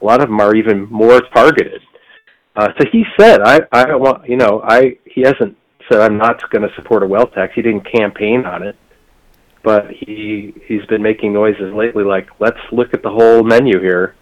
[0.00, 1.82] A lot of them are even more targeted.
[2.56, 5.56] Uh, so he said, "I, I want, you know, I." He hasn't
[5.88, 8.76] said, "I'm not going to support a wealth tax." He didn't campaign on it
[9.62, 14.14] but he he's been making noises lately like let's look at the whole menu here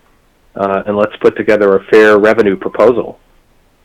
[0.57, 3.19] uh, and let's put together a fair revenue proposal.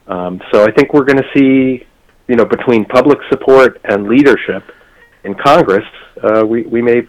[0.08, 1.86] Um, so I think we're going to see,
[2.28, 4.64] you know, between public support and leadership
[5.24, 5.86] in Congress,
[6.22, 7.04] uh, we we may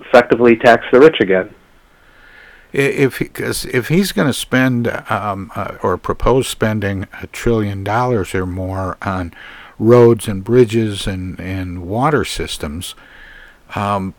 [0.00, 1.54] effectively tax the rich again.
[2.72, 8.34] If because if he's going to spend um, uh, or propose spending a trillion dollars
[8.34, 9.32] or more on
[9.78, 12.94] roads and bridges and and water systems,
[13.74, 14.14] um,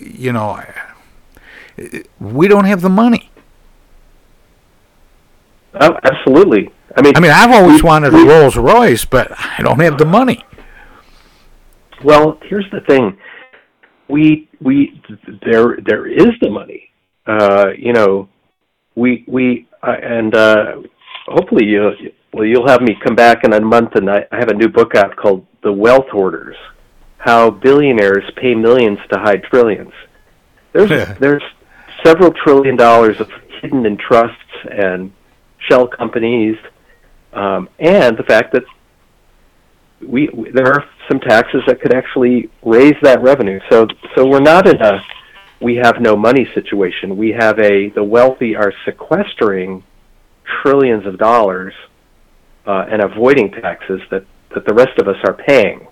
[0.00, 0.62] you know,
[2.20, 3.30] we don't have the money.
[5.80, 6.70] Oh, absolutely.
[6.96, 10.06] I mean, I mean, I've always wanted a Rolls Royce, but I don't have the
[10.06, 10.44] money.
[12.02, 13.18] Well, here's the thing:
[14.08, 15.00] we we
[15.44, 16.90] there there is the money.
[17.26, 18.28] Uh, you know,
[18.94, 20.82] we we uh, and uh,
[21.26, 21.90] hopefully you
[22.32, 24.68] well you'll have me come back in a month, and I, I have a new
[24.68, 26.56] book out called The Wealth Hoarders
[27.28, 29.92] how billionaires pay millions to hide trillions.
[30.72, 31.42] There's there's
[32.02, 33.28] several trillion dollars of
[33.60, 35.12] hidden in trusts and
[35.68, 36.56] shell companies,
[37.34, 38.64] um, and the fact that
[40.00, 43.60] we, we there are some taxes that could actually raise that revenue.
[43.68, 44.98] So so we're not in a
[45.60, 47.18] we have no money situation.
[47.18, 49.84] We have a the wealthy are sequestering
[50.62, 51.74] trillions of dollars
[52.66, 54.24] uh, and avoiding taxes that
[54.54, 55.88] that the rest of us are paying.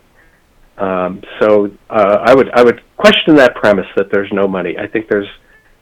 [0.78, 4.76] Um, so uh, I would I would question that premise that there's no money.
[4.78, 5.28] I think there's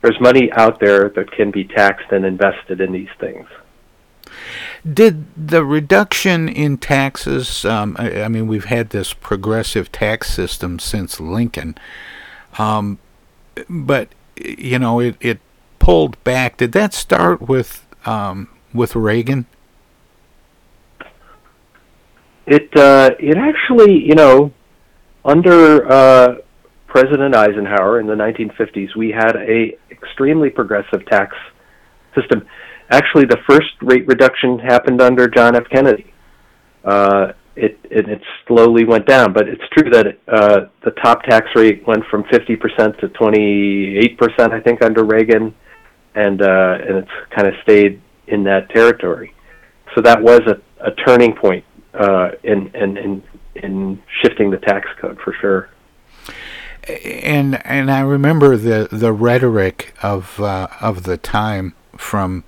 [0.02, 3.46] there's money out there that can be taxed and invested in these things.
[4.90, 7.64] Did the reduction in taxes?
[7.64, 11.74] Um, I, I, mean, we've had this progressive tax system since Lincoln,
[12.58, 12.98] um,
[13.68, 15.40] but you know, it, it
[15.78, 16.58] pulled back.
[16.58, 19.46] Did that start with um, with Reagan?
[22.46, 24.52] It uh, it actually, you know,
[25.24, 26.34] under uh,
[26.86, 31.34] President Eisenhower in the 1950s, we had a extremely progressive tax
[32.14, 32.46] system.
[32.90, 35.64] Actually, the first rate reduction happened under John F.
[35.72, 36.12] Kennedy.
[36.84, 41.46] Uh, it, it, it slowly went down, but it's true that uh, the top tax
[41.54, 45.54] rate went from 50% to 28%, I think, under Reagan,
[46.14, 49.34] and uh, and it's kind of stayed in that territory.
[49.94, 53.22] So that was a, a turning point uh, in, in in
[53.56, 55.68] in shifting the tax code for sure.
[57.04, 62.44] And and I remember the the rhetoric of uh, of the time from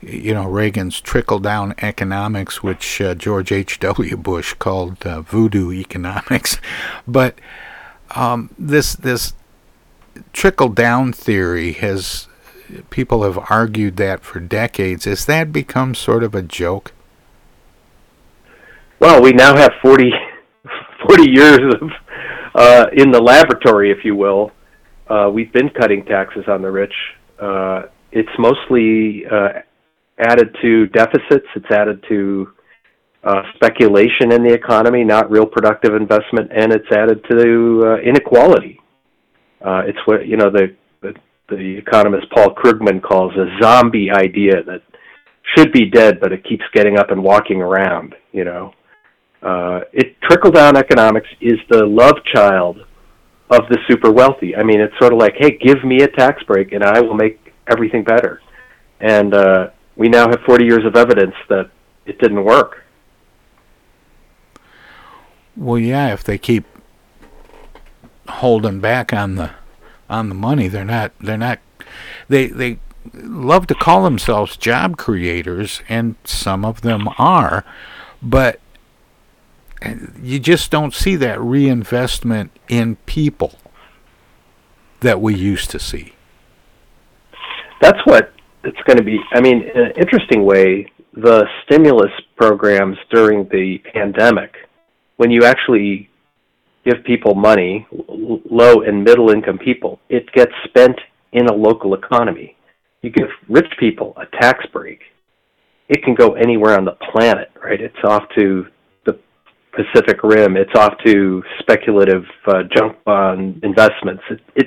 [0.00, 3.80] you know Reagan's trickle down economics, which uh, George H.
[3.80, 4.16] W.
[4.16, 6.58] Bush called uh, voodoo economics,
[7.08, 7.40] but
[8.14, 9.34] um, this this
[10.32, 12.28] trickle down theory has
[12.90, 15.04] people have argued that for decades.
[15.04, 16.92] Has that become sort of a joke?
[19.06, 20.10] Well, we now have 40,
[21.08, 21.90] 40 years of
[22.56, 24.50] uh, in the laboratory, if you will.
[25.08, 26.92] Uh, we've been cutting taxes on the rich.
[27.40, 29.60] Uh, it's mostly uh,
[30.18, 31.46] added to deficits.
[31.54, 32.48] It's added to
[33.22, 38.80] uh, speculation in the economy, not real productive investment, and it's added to uh, inequality.
[39.60, 41.14] It's what you know the, the
[41.48, 44.82] the economist Paul Krugman calls a zombie idea that
[45.54, 48.16] should be dead, but it keeps getting up and walking around.
[48.32, 48.72] You know,
[49.46, 52.84] uh, it trickle down economics is the love child
[53.48, 54.56] of the super wealthy.
[54.56, 57.14] I mean, it's sort of like, hey, give me a tax break and I will
[57.14, 58.42] make everything better.
[58.98, 61.70] And uh, we now have 40 years of evidence that
[62.06, 62.82] it didn't work.
[65.56, 66.64] Well, yeah, if they keep
[68.28, 69.52] holding back on the
[70.10, 71.60] on the money, they're not they're not
[72.28, 72.78] they they
[73.14, 77.64] love to call themselves job creators and some of them are,
[78.20, 78.60] but
[80.22, 83.54] you just don't see that reinvestment in people
[85.00, 86.14] that we used to see.
[87.80, 88.32] That's what
[88.64, 89.18] it's going to be.
[89.32, 94.54] I mean, in an interesting way, the stimulus programs during the pandemic,
[95.16, 96.08] when you actually
[96.84, 100.98] give people money, low and middle income people, it gets spent
[101.32, 102.56] in a local economy.
[103.02, 105.00] You give rich people a tax break,
[105.88, 107.80] it can go anywhere on the planet, right?
[107.80, 108.66] It's off to
[109.76, 114.22] Pacific Rim, it's off to speculative uh, junk bond investments.
[114.30, 114.66] It, it,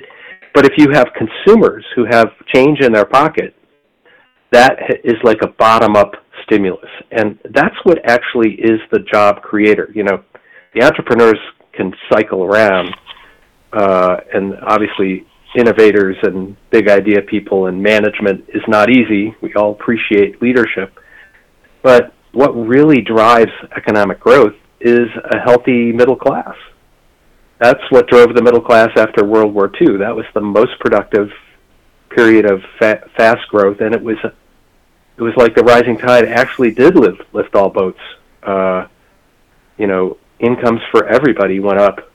[0.54, 3.54] but if you have consumers who have change in their pocket,
[4.52, 6.12] that is like a bottom up
[6.44, 6.90] stimulus.
[7.12, 9.90] And that's what actually is the job creator.
[9.94, 10.24] You know,
[10.74, 11.38] the entrepreneurs
[11.72, 12.96] can cycle around,
[13.72, 19.34] uh, and obviously, innovators and big idea people and management is not easy.
[19.40, 20.96] We all appreciate leadership.
[21.82, 26.54] But what really drives economic growth is a healthy middle class.
[27.58, 29.98] That's what drove the middle class after World War II.
[29.98, 31.30] That was the most productive
[32.08, 36.70] period of fa- fast growth, and it was it was like the rising tide actually
[36.70, 38.00] did lift lift all boats.
[38.42, 38.86] Uh,
[39.76, 42.10] you know, incomes for everybody went up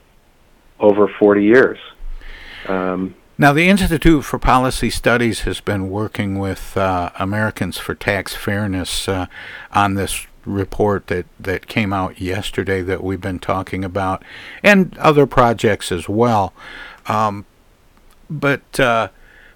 [0.79, 1.77] over 40 years.
[2.67, 8.33] Um, now, the Institute for Policy Studies has been working with uh, Americans for Tax
[8.33, 9.25] Fairness uh,
[9.71, 14.23] on this report that, that came out yesterday that we've been talking about,
[14.63, 16.53] and other projects as well.
[17.07, 17.45] Um,
[18.29, 19.09] but uh,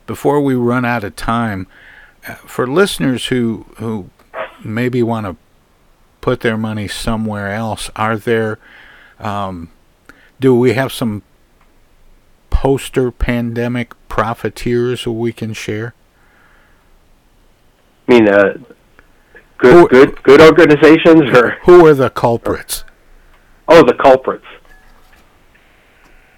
[0.08, 1.68] before we run out of time,
[2.28, 4.10] uh, for listeners who who
[4.64, 5.36] maybe want to
[6.22, 8.60] put their money somewhere else, are there?
[9.20, 9.72] Um,
[10.40, 11.24] do we have some
[12.50, 15.94] poster pandemic profiteers we can share?
[18.08, 18.58] I mean, uh,
[19.60, 22.84] good, who, good, good organizations, or who are the culprits?
[23.68, 24.46] Oh, the culprits.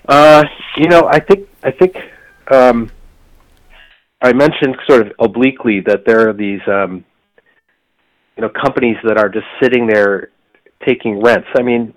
[0.08, 0.44] Uh,
[0.78, 1.96] you know, I think I think
[2.52, 2.92] um,
[4.22, 7.06] I mentioned sort of obliquely that there are these um,
[8.36, 10.30] you know companies that are just sitting there
[10.86, 11.48] taking rents.
[11.56, 11.94] I mean,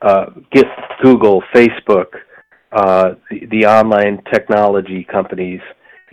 [0.00, 0.66] uh, get
[1.02, 2.06] Google, Facebook,
[2.72, 5.60] uh, the, the online technology companies,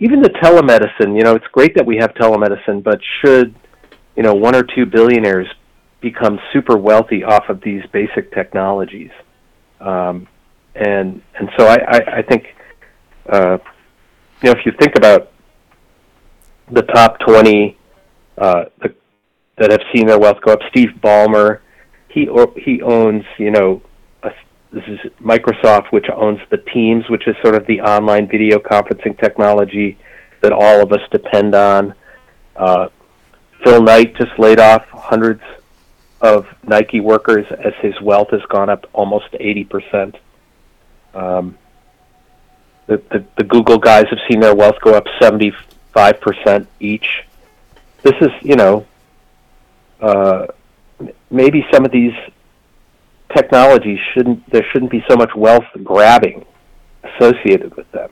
[0.00, 1.16] even the telemedicine.
[1.16, 3.54] You know, it's great that we have telemedicine, but should
[4.16, 5.48] you know one or two billionaires
[6.00, 9.10] become super wealthy off of these basic technologies?
[9.80, 10.28] Um,
[10.74, 12.54] and and so I, I, I think
[13.28, 13.58] uh,
[14.42, 15.30] you know if you think about
[16.70, 17.76] the top twenty
[18.38, 18.94] uh, the
[19.58, 20.60] that have seen their wealth go up.
[20.70, 21.60] Steve Ballmer,
[22.08, 23.82] he or, he owns you know
[24.22, 24.30] a
[24.72, 29.18] this is Microsoft, which owns the Teams, which is sort of the online video conferencing
[29.20, 29.98] technology
[30.40, 31.94] that all of us depend on.
[32.56, 32.88] Uh,
[33.64, 35.42] Phil Knight just laid off hundreds
[36.20, 40.14] of Nike workers as his wealth has gone up almost 80%.
[41.14, 41.58] Um,
[42.86, 47.24] the, the, the Google guys have seen their wealth go up 75% each.
[48.02, 48.86] This is, you know,
[50.00, 50.46] uh,
[51.30, 52.12] maybe some of these
[53.34, 56.44] technologies shouldn't, there shouldn't be so much wealth grabbing
[57.02, 58.10] associated with them.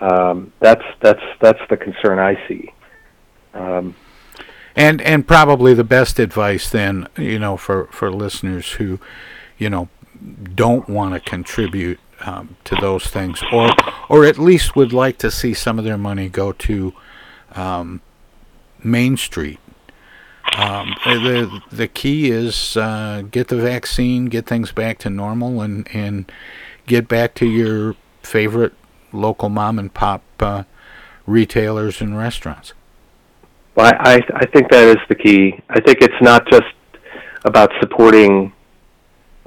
[0.00, 2.70] Um, that's, that's, that's the concern I see.
[3.54, 3.94] Um,
[4.76, 9.00] and and probably the best advice then, you know, for for listeners who,
[9.58, 9.88] you know,
[10.54, 13.70] don't want to contribute um, to those things, or
[14.08, 16.92] or at least would like to see some of their money go to
[17.54, 18.02] um,
[18.84, 19.58] Main Street.
[20.56, 25.88] Um, the the key is uh, get the vaccine, get things back to normal, and
[25.94, 26.30] and
[26.86, 28.74] get back to your favorite
[29.12, 30.64] local mom and pop uh,
[31.26, 32.74] retailers and restaurants.
[33.76, 35.60] Well, I, I think that is the key.
[35.68, 36.64] I think it's not just
[37.44, 38.50] about supporting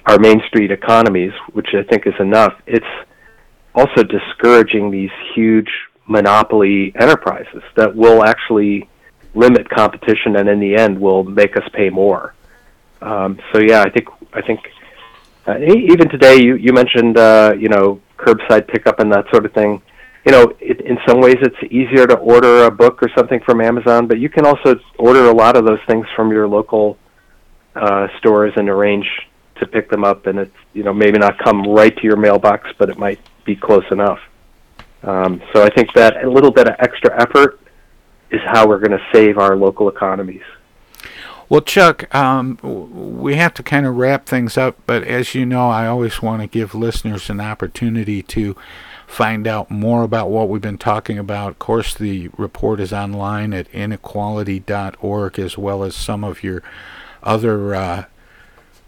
[0.05, 2.53] our Main Street economies, which I think is enough.
[2.67, 2.85] It's
[3.73, 5.69] also discouraging these huge
[6.07, 8.87] monopoly enterprises that will actually
[9.33, 12.35] limit competition and in the end will make us pay more.
[13.01, 14.59] Um, so yeah, I think I think
[15.47, 19.53] uh, even today you you mentioned uh, you know curbside pickup and that sort of
[19.53, 19.81] thing
[20.25, 23.61] you know, it, in some ways it's easier to order a book or something from
[23.61, 26.97] Amazon, but you can also order a lot of those things from your local
[27.75, 29.07] uh, stores and arrange
[29.59, 32.69] to pick them up, and it's you know maybe not come right to your mailbox,
[32.77, 34.19] but it might be close enough.
[35.03, 37.59] Um, so I think that a little bit of extra effort
[38.31, 40.43] is how we're going to save our local economies.
[41.47, 45.69] Well, Chuck, um, we have to kind of wrap things up, but as you know,
[45.69, 48.55] I always want to give listeners an opportunity to
[49.09, 51.49] find out more about what we've been talking about.
[51.49, 56.61] Of course, the report is online at inequality.org as well as some of your
[57.23, 58.05] other uh,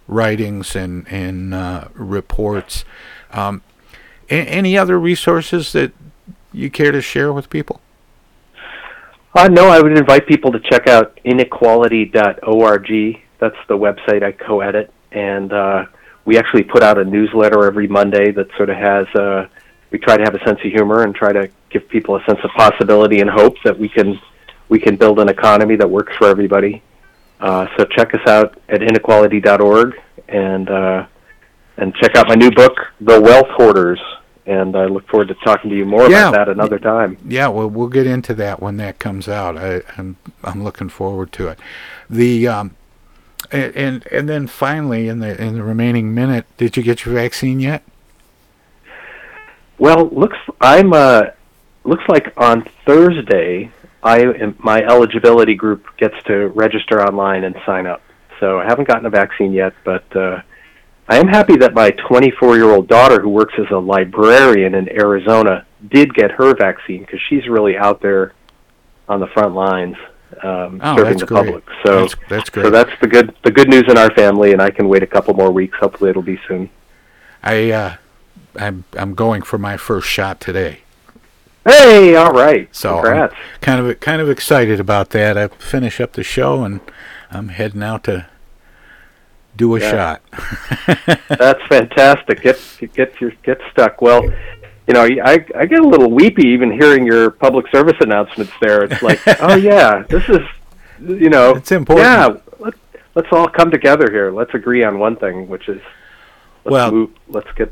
[0.08, 2.86] writings and, and uh, reports.
[3.32, 3.64] Um,
[4.30, 5.92] a- any other resources that
[6.54, 7.82] you care to share with people?
[9.34, 13.22] Uh, no, I would invite people to check out inequality.org.
[13.40, 15.86] That's the website I co-edit, and uh,
[16.26, 19.48] we actually put out a newsletter every Monday that sort of has uh,
[19.92, 22.40] we try to have a sense of humor and try to give people a sense
[22.44, 24.20] of possibility and hope that we can
[24.70, 26.82] we can build an economy that works for everybody.
[27.42, 31.06] Uh, so check us out at inequality.org and uh,
[31.78, 34.00] and check out my new book, The Wealth Hoarders.
[34.46, 36.30] And I look forward to talking to you more yeah.
[36.30, 37.18] about that another time.
[37.26, 39.58] Yeah, well, we'll get into that when that comes out.
[39.58, 41.60] I, I'm I'm looking forward to it.
[42.10, 42.76] The um,
[43.52, 47.60] and and then finally, in the in the remaining minute, did you get your vaccine
[47.60, 47.84] yet?
[49.82, 51.24] Well, looks I'm uh
[51.84, 53.72] looks like on Thursday
[54.04, 58.04] I am, my eligibility group gets to register online and sign up.
[58.40, 60.44] So I haven't gotten a vaccine yet, but uh
[61.10, 66.14] I am happy that my 24-year-old daughter who works as a librarian in Arizona did
[66.14, 68.34] get her vaccine because she's really out there
[69.10, 69.96] on the front lines
[70.44, 71.46] um, oh, serving the great.
[71.46, 71.64] public.
[71.84, 72.64] So that's, that's great.
[72.66, 75.08] So that's the good the good news in our family, and I can wait a
[75.08, 75.76] couple more weeks.
[75.80, 76.70] Hopefully, it'll be soon.
[77.42, 77.96] I uh,
[78.56, 80.80] I'm I'm going for my first shot today.
[81.66, 82.68] Hey, all right.
[82.76, 83.34] So Congrats.
[83.36, 85.38] I'm kind of kind of excited about that.
[85.38, 86.80] I finish up the show and
[87.30, 88.26] I'm heading out to
[89.56, 89.92] do a Yeah.
[89.92, 90.22] shot.
[91.30, 92.42] That's fantastic.
[92.42, 92.60] Get
[92.94, 94.02] get your get stuck.
[94.02, 94.24] Well,
[94.88, 98.54] you know, I I get a little weepy even hearing your public service announcements.
[98.62, 100.40] There, it's like, oh yeah, this is,
[101.00, 102.08] you know, It's important.
[102.08, 102.74] Yeah, let,
[103.14, 104.32] let's all come together here.
[104.32, 105.80] Let's agree on one thing, which is,
[106.66, 107.72] let's Well, move, let's get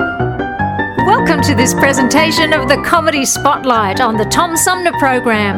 [1.41, 5.57] Welcome to this presentation of the Comedy Spotlight on the Tom Sumner Program.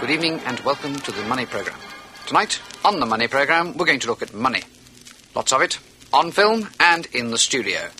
[0.00, 1.76] Good evening and welcome to the Money Program.
[2.28, 4.62] Tonight, on the Money Program, we're going to look at money.
[5.34, 5.80] Lots of it,
[6.12, 7.90] on film and in the studio.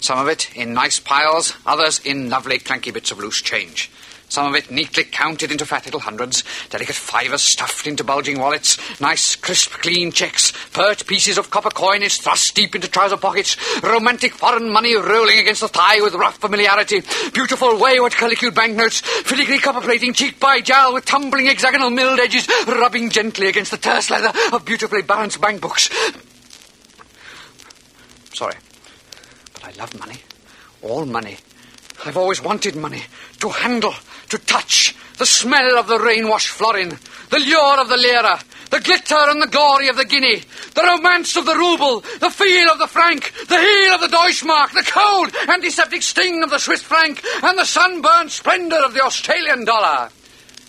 [0.00, 3.90] Some of it in nice piles, others in lovely clanky bits of loose change.
[4.30, 8.78] Some of it neatly counted into fat little hundreds, delicate fivers stuffed into bulging wallets,
[9.00, 14.32] nice, crisp, clean checks, pert pieces of copper coinage thrust deep into trouser pockets, romantic
[14.32, 17.02] foreign money rolling against the thigh with rough familiarity,
[17.34, 22.46] beautiful wayward curlicue banknotes, filigree copper plating cheek by jowl with tumbling hexagonal milled edges
[22.68, 25.90] rubbing gently against the terse leather of beautifully balanced bank books.
[28.32, 28.54] Sorry,
[29.54, 30.20] but I love money.
[30.82, 31.36] All money.
[32.04, 33.02] I've always wanted money
[33.40, 33.94] to handle,
[34.30, 36.98] to touch, the smell of the rain-washed florin,
[37.28, 38.40] the lure of the lira,
[38.70, 40.42] the glitter and the glory of the guinea,
[40.74, 44.72] the romance of the ruble, the feel of the franc, the heel of the Deutschmark,
[44.72, 49.64] the cold antiseptic sting of the Swiss franc, and the sunburned splendour of the Australian
[49.64, 50.08] dollar.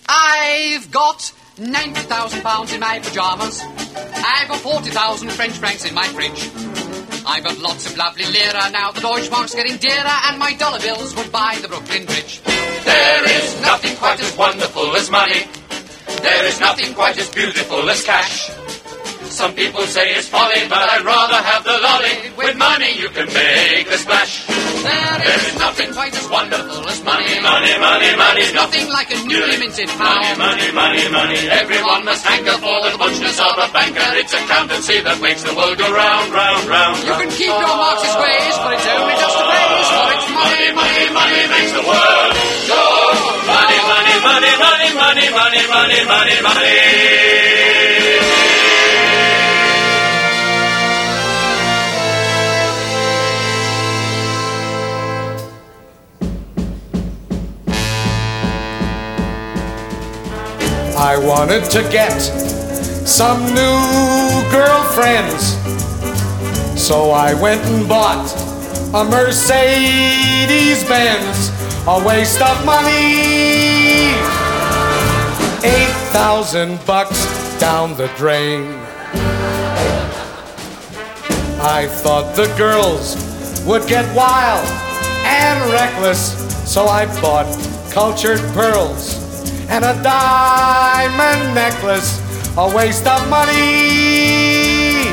[0.08, 3.62] I've got ninety thousand pounds in my pyjamas.
[3.62, 6.91] I've got forty thousand French francs in my fridge.
[7.24, 8.90] I've got lots of lovely lira now.
[8.90, 12.40] The Deutschmark's getting dearer, and my dollar bills would buy the Brooklyn Bridge.
[12.42, 15.46] There is nothing quite as wonderful as money.
[16.22, 18.50] There is nothing quite as beautiful as cash.
[19.32, 22.36] Some people say it's folly, but I'd rather have the lolly.
[22.36, 24.44] With money you can make a splash.
[24.46, 27.72] There is nothing quite as wonderful as money, money.
[27.80, 28.44] Money, money.
[28.44, 30.36] There's nothing like a newly minted pound.
[30.36, 31.32] Money, money, money.
[31.32, 31.48] Money.
[31.48, 34.04] Everyone must hanker for the butchness of a banker.
[34.20, 37.00] It's accountancy that makes the world go round, round, round.
[37.00, 40.68] You can keep your Marxist ways, but it's only just a phase, for it's money,
[40.76, 42.32] money, money makes the world
[42.68, 42.84] go.
[43.48, 47.91] Money, money, money, money, money, money, money, money, money.
[61.02, 62.16] I wanted to get
[63.04, 65.56] some new girlfriends.
[66.80, 68.30] So I went and bought
[68.94, 71.50] a Mercedes Benz,
[71.88, 74.14] a waste of money.
[75.64, 77.26] Eight thousand bucks
[77.58, 78.68] down the drain.
[81.60, 83.16] I thought the girls
[83.66, 84.64] would get wild
[85.26, 87.48] and reckless, so I bought
[87.90, 89.21] cultured pearls
[89.68, 92.20] and a diamond necklace,
[92.56, 95.04] a waste of money.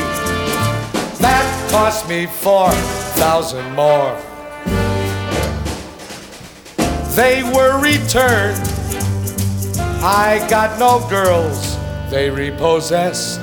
[1.20, 2.72] That cost me four
[3.20, 4.16] thousand more.
[7.14, 8.66] They were returned.
[10.02, 11.76] I got no girls,
[12.10, 13.40] they repossessed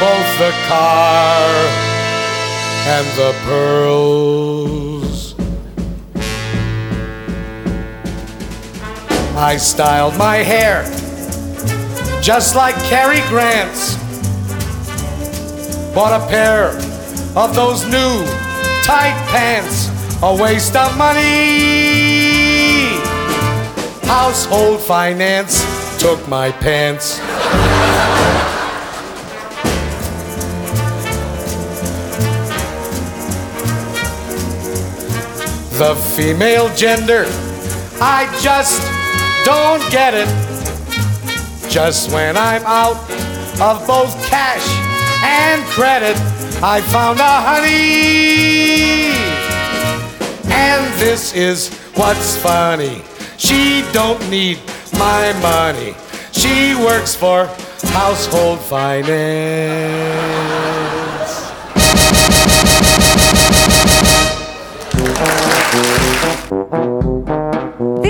[0.00, 1.48] both the car
[2.86, 4.87] and the pearls.
[9.40, 10.82] I styled my hair
[12.20, 13.94] just like Cary Grant's.
[15.94, 16.70] Bought a pair
[17.36, 18.24] of those new
[18.82, 19.90] tight pants,
[20.24, 22.98] a waste of money.
[24.08, 25.62] Household finance
[26.00, 27.20] took my pants.
[35.78, 37.24] the female gender,
[38.00, 38.97] I just
[39.48, 40.28] don't get it.
[41.70, 42.98] Just when I'm out
[43.58, 44.66] of both cash
[45.24, 46.18] and credit,
[46.62, 49.08] I found a honey.
[50.52, 53.00] And this is what's funny.
[53.38, 54.58] She don't need
[54.98, 55.94] my money.
[56.32, 57.46] She works for
[57.96, 60.67] household finance.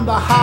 [0.00, 0.39] From the House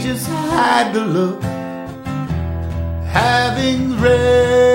[0.00, 1.42] just had to look,
[3.06, 4.73] having read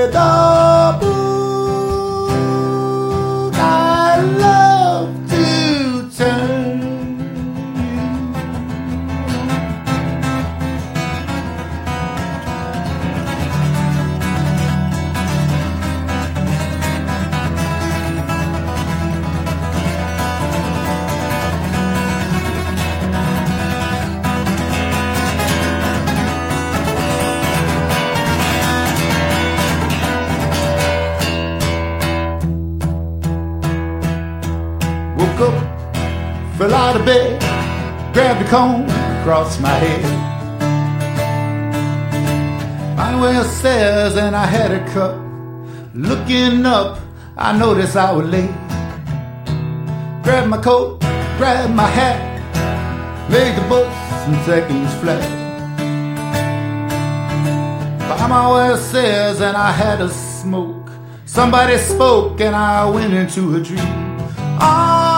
[38.20, 38.84] grabbed a comb
[39.22, 40.04] across my head.
[42.98, 45.16] My way upstairs and I had a cup.
[45.94, 47.00] Looking up,
[47.38, 48.56] I noticed I was late.
[50.22, 51.00] Grabbed my coat,
[51.38, 52.20] grabbed my hat,
[53.32, 55.24] made the bus in seconds flat.
[58.10, 60.90] By my way upstairs and I had a smoke.
[61.26, 64.20] Somebody spoke and I went into a dream.
[64.60, 65.09] I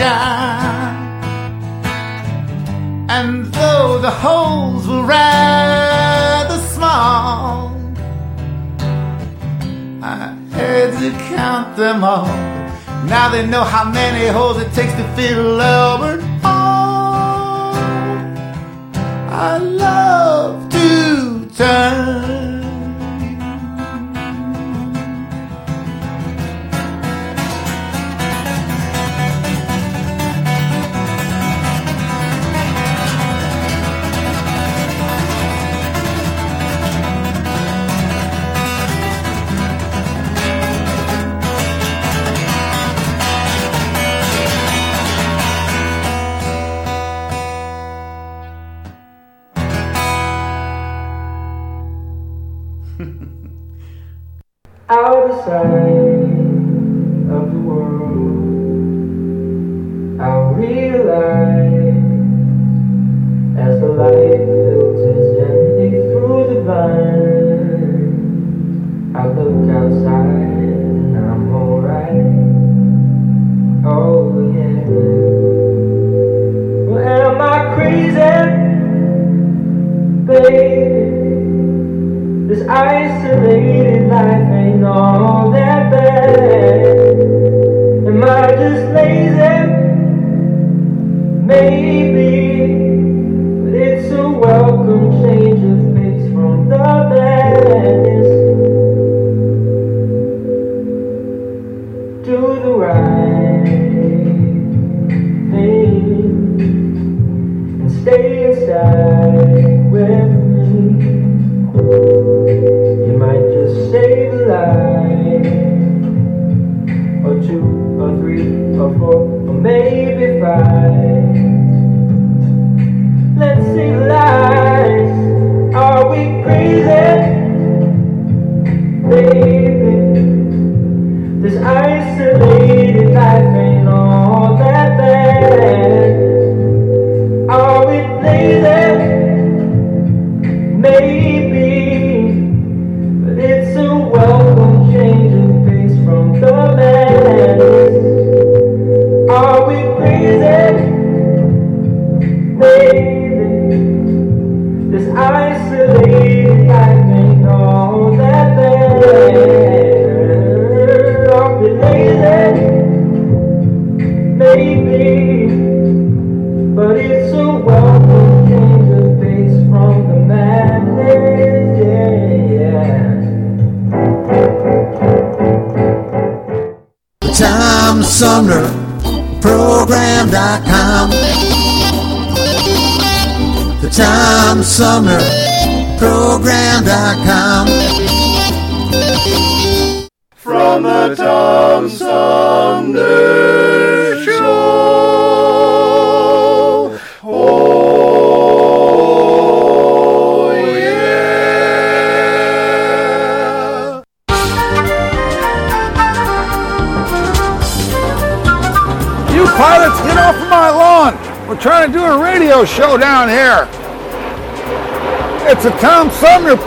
[0.00, 1.10] Lancashire.
[3.08, 7.76] And though the holes were rather small,
[10.02, 12.26] I had to count them all.
[13.06, 17.74] Now they know how many holes it takes to fill Albert Hall.
[19.32, 22.49] I love to turn.
[55.50, 56.39] Out